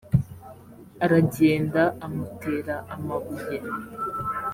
[1.05, 3.57] aragenda amutera amabuye